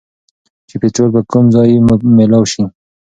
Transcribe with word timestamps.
چې 0.67 0.75
پيټرول 0.81 1.09
به 1.15 1.21
کوم 1.31 1.45
ځايې 1.55 1.77
مېلاؤ 2.17 2.45
شي 2.51 2.63